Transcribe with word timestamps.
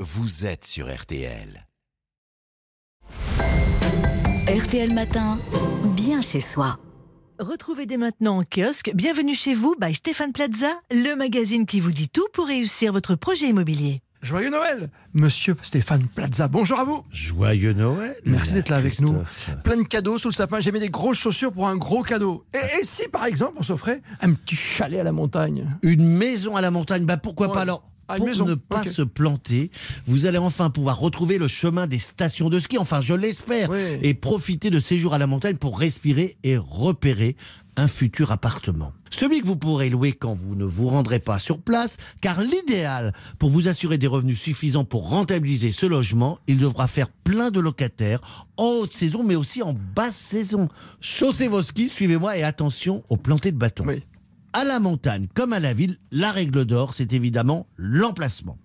vous 0.00 0.44
êtes 0.44 0.64
sur 0.66 0.94
RTL. 0.94 1.66
RTL 4.46 4.92
Matin, 4.94 5.38
bien 5.96 6.20
chez 6.20 6.40
soi. 6.40 6.78
Retrouvez 7.38 7.86
dès 7.86 7.96
maintenant 7.96 8.38
en 8.38 8.44
kiosque 8.44 8.90
Bienvenue 8.94 9.34
chez 9.34 9.54
vous 9.54 9.74
by 9.80 9.94
Stéphane 9.94 10.32
Plaza, 10.32 10.68
le 10.90 11.14
magazine 11.16 11.66
qui 11.66 11.80
vous 11.80 11.92
dit 11.92 12.08
tout 12.08 12.26
pour 12.34 12.46
réussir 12.46 12.92
votre 12.92 13.14
projet 13.14 13.48
immobilier. 13.48 14.00
Joyeux 14.22 14.50
Noël, 14.50 14.90
monsieur 15.14 15.56
Stéphane 15.62 16.06
Plaza. 16.14 16.48
Bonjour 16.48 16.78
à 16.80 16.84
vous. 16.84 17.02
Joyeux 17.10 17.72
Noël. 17.74 18.14
Merci 18.24 18.52
d'être 18.54 18.70
là 18.70 18.76
avec 18.76 19.00
nous. 19.00 19.22
Plein 19.64 19.76
de 19.76 19.82
cadeaux 19.82 20.18
sous 20.18 20.28
le 20.28 20.34
sapin. 20.34 20.60
J'ai 20.60 20.72
mis 20.72 20.80
des 20.80 20.88
grosses 20.90 21.18
chaussures 21.18 21.52
pour 21.52 21.68
un 21.68 21.76
gros 21.76 22.02
cadeau. 22.02 22.44
Et, 22.54 22.80
et 22.80 22.84
si, 22.84 23.08
par 23.08 23.24
exemple, 23.26 23.54
on 23.58 23.62
s'offrait 23.62 24.02
un 24.20 24.32
petit 24.32 24.56
chalet 24.56 25.00
à 25.00 25.04
la 25.04 25.12
montagne? 25.12 25.68
Une 25.82 26.06
maison 26.06 26.56
à 26.56 26.60
la 26.60 26.70
montagne, 26.70 27.04
bah 27.04 27.16
pourquoi 27.18 27.48
Ouais. 27.48 27.54
pas 27.54 27.60
alors? 27.62 27.84
Ah, 28.08 28.16
pour 28.16 28.26
maison, 28.26 28.44
ne 28.46 28.54
pas 28.54 28.84
se 28.84 29.02
planter, 29.02 29.70
vous 30.06 30.26
allez 30.26 30.38
enfin 30.38 30.70
pouvoir 30.70 30.98
retrouver 31.00 31.38
le 31.38 31.48
chemin 31.48 31.86
des 31.86 31.98
stations 31.98 32.48
de 32.48 32.60
ski, 32.60 32.78
enfin 32.78 33.00
je 33.00 33.14
l'espère, 33.14 33.68
Oui. 33.70 33.78
et 34.02 34.14
profiter 34.14 34.70
de 34.70 34.78
séjours 34.78 35.12
à 35.14 35.18
la 35.18 35.26
montagne 35.26 35.56
pour 35.56 35.78
respirer 35.78 36.36
et 36.44 36.56
repérer 36.56 37.36
un 37.76 37.88
futur 37.88 38.30
appartement. 38.30 38.92
Celui 39.10 39.40
que 39.40 39.46
vous 39.46 39.56
pourrez 39.56 39.90
louer 39.90 40.12
quand 40.12 40.34
vous 40.34 40.54
ne 40.54 40.64
vous 40.64 40.86
rendrez 40.88 41.18
pas 41.18 41.38
sur 41.38 41.60
place, 41.60 41.96
car 42.20 42.40
l'idéal 42.40 43.12
pour 43.38 43.50
vous 43.50 43.68
assurer 43.68 43.98
des 43.98 44.06
revenus 44.06 44.40
suffisants 44.40 44.84
pour 44.84 45.08
rentabiliser 45.10 45.72
ce 45.72 45.84
logement, 45.86 46.38
il 46.46 46.58
devra 46.58 46.86
faire 46.86 47.08
plein 47.08 47.50
de 47.50 47.60
locataires 47.60 48.20
en 48.56 48.64
haute 48.82 48.92
saison 48.92 49.24
mais 49.24 49.36
aussi 49.36 49.62
en 49.62 49.74
basse 49.94 50.16
saison. 50.16 50.68
Chaussez 51.00 51.48
vos 51.48 51.62
skis, 51.62 51.88
suivez-moi 51.88 52.36
et 52.38 52.42
attention 52.44 53.02
aux 53.08 53.16
plantés 53.16 53.52
de 53.52 53.58
bâtons. 53.58 53.84
Oui. 53.86 54.02
À 54.56 54.64
la 54.64 54.80
montagne 54.80 55.26
comme 55.34 55.52
à 55.52 55.60
la 55.60 55.74
ville, 55.74 55.98
la 56.10 56.32
règle 56.32 56.64
d'or, 56.64 56.94
c'est 56.94 57.12
évidemment 57.12 57.66
l'emplacement. 57.76 58.56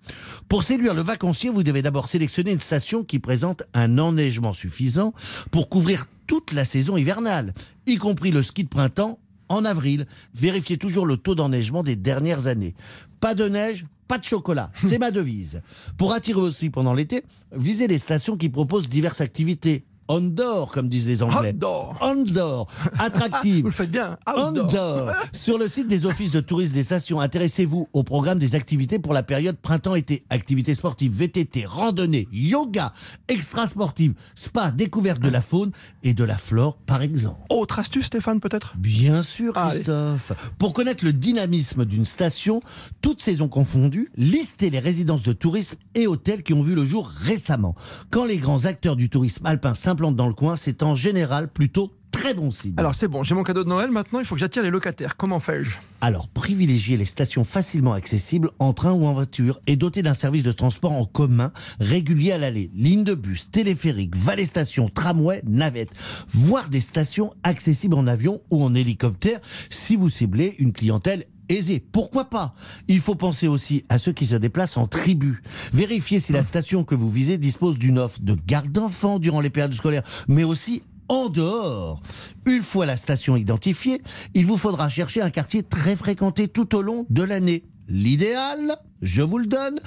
Pour 0.48 0.62
séduire 0.62 0.94
le 0.94 1.02
vacancier, 1.02 1.50
vous 1.50 1.62
devez 1.62 1.82
d'abord 1.82 2.08
sélectionner 2.08 2.50
une 2.50 2.60
station 2.60 3.04
qui 3.04 3.18
présente 3.18 3.64
un 3.74 3.98
enneigement 3.98 4.54
suffisant 4.54 5.12
pour 5.50 5.68
couvrir 5.68 6.06
toute 6.26 6.54
la 6.54 6.64
saison 6.64 6.96
hivernale, 6.96 7.52
y 7.84 7.98
compris 7.98 8.30
le 8.30 8.42
ski 8.42 8.64
de 8.64 8.70
printemps 8.70 9.18
en 9.50 9.66
avril. 9.66 10.06
Vérifiez 10.34 10.78
toujours 10.78 11.04
le 11.04 11.18
taux 11.18 11.34
d'enneigement 11.34 11.82
des 11.82 11.94
dernières 11.94 12.46
années. 12.46 12.74
Pas 13.20 13.34
de 13.34 13.46
neige, 13.46 13.84
pas 14.08 14.16
de 14.16 14.24
chocolat, 14.24 14.70
c'est 14.74 14.98
ma 14.98 15.10
devise. 15.10 15.60
Pour 15.98 16.14
attirer 16.14 16.40
aussi 16.40 16.70
pendant 16.70 16.94
l'été, 16.94 17.22
visez 17.54 17.86
les 17.86 17.98
stations 17.98 18.38
qui 18.38 18.48
proposent 18.48 18.88
diverses 18.88 19.20
activités. 19.20 19.84
On-door, 20.08 20.72
comme 20.72 20.88
disent 20.88 21.06
les 21.06 21.22
Anglais. 21.22 21.50
Outdoor. 21.50 21.96
On-door, 22.00 22.66
attractive. 22.98 23.62
Vous 23.62 23.68
le 23.68 23.72
faites 23.72 23.90
bien. 23.90 24.18
Outdoor. 24.28 24.66
Outdoor. 24.66 25.10
Sur 25.32 25.58
le 25.58 25.68
site 25.68 25.88
des 25.88 26.06
offices 26.06 26.30
de 26.30 26.40
tourisme 26.40 26.74
des 26.74 26.84
stations, 26.84 27.20
intéressez-vous 27.20 27.88
au 27.92 28.02
programme 28.02 28.38
des 28.38 28.54
activités 28.54 28.98
pour 28.98 29.12
la 29.12 29.22
période 29.22 29.56
printemps-été. 29.56 30.24
Activités 30.30 30.74
sportives, 30.74 31.12
VTT, 31.12 31.64
randonnée, 31.66 32.28
yoga, 32.32 32.92
extra-sportives, 33.28 34.14
spa, 34.34 34.70
découverte 34.70 35.20
de 35.20 35.28
la 35.28 35.40
faune 35.40 35.72
et 36.02 36.14
de 36.14 36.24
la 36.24 36.36
flore, 36.38 36.76
par 36.86 37.02
exemple. 37.02 37.40
Autre 37.48 37.78
astuce, 37.78 38.06
Stéphane, 38.06 38.40
peut-être? 38.40 38.74
Bien 38.76 39.22
sûr, 39.22 39.56
Allez. 39.56 39.76
Christophe. 39.82 40.32
Pour 40.58 40.72
connaître 40.72 41.04
le 41.04 41.12
dynamisme 41.12 41.84
d'une 41.84 42.04
station, 42.04 42.60
toutes 43.00 43.20
saisons 43.20 43.48
confondues, 43.48 44.10
listez 44.16 44.70
les 44.70 44.78
résidences 44.78 45.22
de 45.22 45.32
tourisme 45.32 45.76
et 45.94 46.06
hôtels 46.06 46.42
qui 46.42 46.54
ont 46.54 46.62
vu 46.62 46.74
le 46.74 46.84
jour 46.84 47.08
récemment. 47.08 47.74
Quand 48.10 48.24
les 48.24 48.38
grands 48.38 48.64
acteurs 48.66 48.96
du 48.96 49.08
tourisme 49.08 49.46
alpin 49.46 49.74
s'implantent 49.92 50.16
dans 50.16 50.28
le 50.28 50.32
coin, 50.32 50.56
c'est 50.56 50.82
en 50.82 50.94
général 50.94 51.48
plutôt 51.48 51.92
très 52.10 52.32
bon 52.32 52.50
signe. 52.50 52.74
Alors 52.78 52.94
c'est 52.94 53.08
bon, 53.08 53.22
j'ai 53.22 53.34
mon 53.34 53.42
cadeau 53.42 53.62
de 53.62 53.68
Noël. 53.68 53.90
Maintenant, 53.90 54.20
il 54.20 54.24
faut 54.24 54.36
que 54.36 54.40
j'attire 54.40 54.62
les 54.62 54.70
locataires. 54.70 55.18
Comment 55.18 55.38
fais-je? 55.38 55.78
Alors, 56.00 56.28
privilégiez 56.28 56.96
les 56.96 57.04
stations 57.04 57.44
facilement 57.44 57.92
accessibles 57.92 58.50
en 58.58 58.72
train 58.72 58.92
ou 58.92 59.04
en 59.06 59.12
voiture 59.12 59.60
et 59.66 59.76
dotées 59.76 60.02
d'un 60.02 60.14
service 60.14 60.42
de 60.42 60.52
transport 60.52 60.92
en 60.92 61.04
commun 61.04 61.52
régulier 61.78 62.32
à 62.32 62.38
l'aller. 62.38 62.70
Ligne 62.74 63.04
de 63.04 63.14
bus, 63.14 63.50
téléphérique, 63.50 64.16
valet 64.16 64.44
station, 64.44 64.88
tramway, 64.88 65.42
navette. 65.46 65.90
Voire 66.28 66.68
des 66.70 66.80
stations 66.80 67.32
accessibles 67.42 67.94
en 67.94 68.06
avion 68.06 68.40
ou 68.50 68.64
en 68.64 68.74
hélicoptère 68.74 69.40
si 69.68 69.96
vous 69.96 70.08
ciblez 70.08 70.56
une 70.58 70.72
clientèle 70.72 71.24
aisée. 71.52 71.80
Pourquoi 71.80 72.26
pas 72.26 72.54
Il 72.88 73.00
faut 73.00 73.14
penser 73.14 73.48
aussi 73.48 73.84
à 73.88 73.98
ceux 73.98 74.12
qui 74.12 74.26
se 74.26 74.36
déplacent 74.36 74.76
en 74.76 74.86
tribu. 74.86 75.42
Vérifiez 75.72 76.20
si 76.20 76.32
la 76.32 76.42
station 76.42 76.84
que 76.84 76.94
vous 76.94 77.10
visez 77.10 77.38
dispose 77.38 77.78
d'une 77.78 77.98
offre 77.98 78.18
de 78.20 78.36
garde 78.46 78.72
d'enfants 78.72 79.18
durant 79.18 79.40
les 79.40 79.50
périodes 79.50 79.74
scolaires, 79.74 80.02
mais 80.28 80.44
aussi 80.44 80.82
en 81.08 81.28
dehors. 81.28 82.02
Une 82.46 82.62
fois 82.62 82.86
la 82.86 82.96
station 82.96 83.36
identifiée, 83.36 84.02
il 84.34 84.46
vous 84.46 84.56
faudra 84.56 84.88
chercher 84.88 85.20
un 85.20 85.30
quartier 85.30 85.62
très 85.62 85.96
fréquenté 85.96 86.48
tout 86.48 86.74
au 86.74 86.82
long 86.82 87.06
de 87.10 87.22
l'année. 87.22 87.64
L'idéal, 87.88 88.76
je 89.02 89.22
vous 89.22 89.38
le 89.38 89.46
donne, 89.46 89.80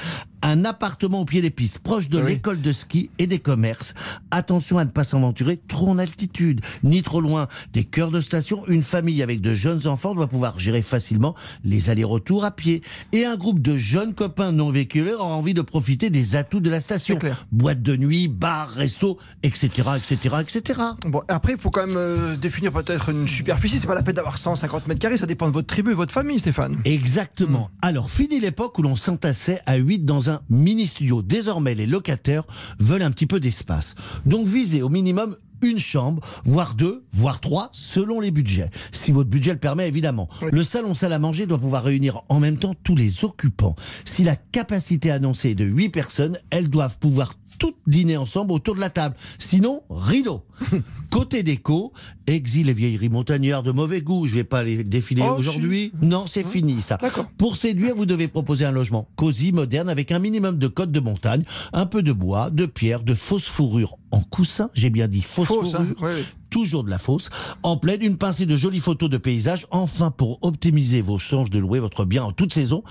un 0.46 0.64
appartement 0.64 1.22
au 1.22 1.26
pied 1.26 1.42
des 1.42 1.50
pistes, 1.50 1.80
proche 1.80 2.08
de 2.08 2.20
Oui. 2.22 2.28
l'école 2.28 2.62
de 2.62 2.72
ski 2.72 3.10
et 3.18 3.26
des 3.26 3.40
commerces. 3.40 3.96
Attention 4.30 4.78
à 4.78 4.86
ne 4.86 4.92
pas 4.92 5.04
s'aventurer 5.04 5.58
trop 5.68 5.90
en 5.90 5.98
altitude, 5.98 6.62
ni 6.84 7.02
trop 7.02 7.20
loin 7.20 7.48
des 7.74 7.84
cœurs 7.84 8.12
de 8.12 8.22
station. 8.22 8.64
Une 8.68 8.84
famille 8.84 9.24
avec 9.24 9.42
de 9.42 9.56
jeunes 9.56 9.88
enfants 9.88 10.14
doit 10.14 10.28
pouvoir 10.28 10.60
gérer 10.60 10.84
facilement 10.84 11.34
les 11.64 11.90
allers-retours 11.90 12.46
à 12.46 12.52
pied. 12.52 12.82
Et 13.12 13.26
un 13.26 13.38
groupe 13.38 13.60
de 13.60 13.76
jeunes 13.76 14.14
copains 14.14 14.52
non 14.52 14.70
véhiculés 14.70 15.14
aura 15.14 15.34
envie 15.36 15.56
de 15.56 15.62
profiter 15.64 16.12
des 16.12 16.36
atouts 16.36 16.60
de 16.60 16.70
la 16.70 16.80
station. 16.80 17.18
Boîte 17.52 17.82
de 17.82 17.96
nuit, 17.98 18.28
bar, 18.28 18.70
resto, 18.70 19.18
etc., 19.42 19.70
etc., 19.98 20.36
etc. 20.42 20.80
Bon, 21.08 21.22
après, 21.28 21.54
il 21.54 21.60
faut 21.60 21.72
quand 21.72 21.88
même 21.88 21.98
euh, 21.98 22.36
définir 22.36 22.72
peut-être 22.72 23.10
une 23.10 23.28
superficie. 23.28 23.80
C'est 23.80 23.88
pas 23.88 23.96
la 23.96 24.04
peine 24.04 24.14
d'avoir 24.16 24.38
150 24.38 24.88
mètres 24.88 25.00
carrés. 25.00 25.18
Ça 25.18 25.26
dépend 25.26 25.48
de 25.48 25.54
votre 25.54 25.68
tribu 25.68 25.90
et 25.90 25.96
votre 25.96 26.14
famille, 26.14 26.38
Stéphane. 26.38 26.78
Exactement. 26.86 27.72
Alors, 27.82 28.12
fini 28.12 28.40
l'époque 28.40 28.78
où 28.78 28.84
l'on 28.84 28.96
s'entassait 28.96 29.60
à 29.66 29.76
8 29.78 30.06
dans 30.06 30.30
un 30.30 30.35
mini-studio. 30.50 31.22
Désormais, 31.22 31.76
les 31.76 31.86
locataires 31.86 32.44
veulent 32.80 33.04
un 33.04 33.12
petit 33.12 33.28
peu 33.28 33.40
d'espace. 33.40 33.96
Donc, 34.26 34.48
visez 34.48 34.82
au 34.82 34.90
minimum 34.90 35.36
une 35.62 35.80
chambre, 35.80 36.22
voire 36.44 36.76
deux, 36.76 37.06
voire 37.12 37.40
trois, 37.40 37.70
selon 37.72 38.20
les 38.20 38.32
budgets. 38.32 38.70
Si 38.92 39.12
votre 39.12 39.30
budget 39.30 39.54
le 39.54 39.60
permet, 39.60 39.88
évidemment. 39.88 40.30
Oui. 40.42 40.50
Le 40.52 40.64
salon 40.64 40.94
salle 40.96 41.14
à 41.14 41.20
manger 41.20 41.46
doit 41.46 41.58
pouvoir 41.58 41.84
réunir 41.84 42.22
en 42.30 42.40
même 42.40 42.58
temps 42.58 42.76
tous 42.84 42.96
les 42.96 43.24
occupants. 43.24 43.76
Si 44.04 44.24
la 44.24 44.36
capacité 44.36 45.12
annoncée 45.12 45.52
est 45.52 45.56
de 45.56 45.66
8 45.66 45.90
personnes, 45.90 46.38
elles 46.50 46.70
doivent 46.70 47.00
pouvoir 47.00 47.34
toutes 47.58 47.78
dîner 47.88 48.18
ensemble 48.18 48.52
autour 48.52 48.76
de 48.76 48.82
la 48.82 48.90
table. 48.90 49.16
Sinon, 49.40 49.84
rideau. 49.90 50.46
Côté 51.16 51.44
déco, 51.44 51.94
exil 52.28 52.68
et 52.68 52.74
vieilleries 52.74 53.08
montagnardes 53.08 53.66
de 53.66 53.72
mauvais 53.72 54.02
goût. 54.02 54.28
Je 54.28 54.36
vais 54.36 54.44
pas 54.44 54.64
les 54.64 54.84
défiler 54.84 55.24
Oh, 55.26 55.36
aujourd'hui. 55.38 55.94
Non, 56.02 56.26
c'est 56.28 56.46
fini 56.46 56.82
ça. 56.82 56.98
Pour 57.38 57.56
séduire, 57.56 57.96
vous 57.96 58.06
devez 58.06 58.28
proposer 58.28 58.66
un 58.66 58.72
logement 58.74 59.08
cosy, 59.16 59.54
moderne, 59.54 59.88
avec 59.88 60.12
un 60.12 60.20
minimum 60.20 60.58
de 60.58 60.68
codes 60.68 60.92
de 60.92 61.00
montagne, 61.00 61.46
un 61.72 61.86
peu 61.86 62.04
de 62.04 62.12
bois, 62.12 62.50
de 62.50 62.66
pierre, 62.66 63.02
de 63.02 63.14
fausse 63.14 63.46
fourrure 63.46 63.96
en 64.12 64.20
coussin. 64.24 64.70
J'ai 64.74 64.90
bien 64.90 65.08
dit 65.08 65.22
fausse 65.22 65.48
Fausse, 65.48 65.76
hein 65.76 65.88
fourrure. 65.98 66.16
Oui. 66.18 66.26
Toujours 66.50 66.84
de 66.86 66.90
la 66.90 66.98
fausse. 67.00 67.30
En 67.64 67.76
plaide, 67.76 68.02
une 68.02 68.18
pincée 68.18 68.46
de 68.46 68.56
jolies 68.56 68.80
photos 68.80 69.10
de 69.10 69.18
paysages. 69.18 69.68
Enfin, 69.72 70.10
pour 70.12 70.40
optimiser 70.42 71.02
vos 71.02 71.20
chances 71.20 71.50
de 71.50 71.60
louer 71.60 71.80
votre 71.80 72.06
bien 72.06 72.24
en 72.24 72.32
toute 72.32 72.54
saison, 72.54 72.82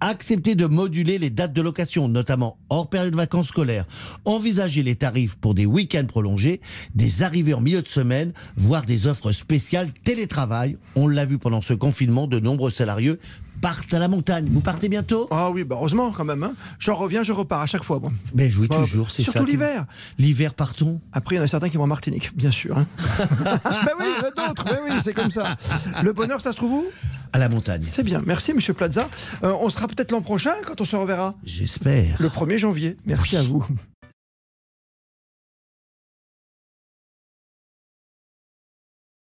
acceptez 0.00 0.54
de 0.54 0.64
moduler 0.64 1.18
les 1.18 1.28
dates 1.28 1.52
de 1.52 1.60
location, 1.60 2.08
notamment 2.08 2.56
hors 2.70 2.88
période 2.88 3.12
de 3.12 3.16
vacances 3.18 3.48
scolaires. 3.48 3.84
Envisagez 4.24 4.82
les 4.82 4.94
tarifs 4.94 5.36
pour 5.36 5.52
des 5.52 5.66
week-ends 5.66 6.06
prolongés, 6.06 6.62
des 6.94 7.22
arrivées 7.22 7.52
en 7.52 7.60
milieu 7.70 7.82
de 7.82 7.88
semaine, 7.88 8.32
voire 8.56 8.84
des 8.84 9.06
offres 9.06 9.30
spéciales 9.30 9.92
télétravail. 10.02 10.76
On 10.96 11.06
l'a 11.06 11.24
vu 11.24 11.38
pendant 11.38 11.60
ce 11.60 11.72
confinement, 11.72 12.26
de 12.26 12.40
nombreux 12.40 12.70
salariés 12.70 13.16
partent 13.60 13.92
à 13.92 13.98
la 13.98 14.08
montagne. 14.08 14.48
Vous 14.50 14.62
partez 14.62 14.88
bientôt? 14.88 15.28
Ah 15.30 15.50
oui, 15.50 15.64
bah 15.64 15.76
heureusement 15.78 16.10
quand 16.12 16.24
même. 16.24 16.42
Hein. 16.42 16.54
J'en 16.78 16.94
reviens, 16.94 17.22
je 17.22 17.30
repars 17.30 17.60
à 17.60 17.66
chaque 17.66 17.84
fois. 17.84 17.98
Bon. 17.98 18.10
Ben 18.32 18.50
oui, 18.58 18.68
toujours, 18.68 19.10
c'est 19.10 19.22
ça. 19.22 19.32
Surtout 19.32 19.46
l'hiver. 19.46 19.84
L'hiver, 20.18 20.54
partons. 20.54 20.98
Après, 21.12 21.34
il 21.34 21.38
y 21.38 21.40
en 21.42 21.44
a 21.44 21.46
certains 21.46 21.68
qui 21.68 21.76
vont 21.76 21.82
en 21.82 21.86
Martinique, 21.86 22.34
bien 22.34 22.50
sûr. 22.50 22.78
Hein. 22.78 22.86
ben 23.28 23.92
oui, 24.00 24.06
il 24.08 24.22
y 24.22 24.24
en 24.24 24.28
a 24.28 24.48
d'autres. 24.48 24.64
Ben 24.64 24.78
oui, 24.88 24.96
c'est 25.04 25.12
comme 25.12 25.30
ça. 25.30 25.56
Le 26.02 26.12
bonheur, 26.14 26.40
ça 26.40 26.52
se 26.52 26.56
trouve 26.56 26.72
où? 26.72 26.86
À 27.34 27.38
la 27.38 27.50
montagne. 27.50 27.84
C'est 27.92 28.02
bien. 28.02 28.22
Merci, 28.24 28.54
Monsieur 28.54 28.72
Plaza. 28.72 29.08
Euh, 29.44 29.52
on 29.60 29.68
sera 29.68 29.86
peut-être 29.88 30.10
l'an 30.10 30.22
prochain 30.22 30.54
quand 30.66 30.80
on 30.80 30.86
se 30.86 30.96
reverra? 30.96 31.34
J'espère. 31.44 32.16
Le 32.18 32.28
1er 32.28 32.56
janvier. 32.56 32.96
Merci 33.04 33.36
à 33.36 33.42
vous. 33.42 33.62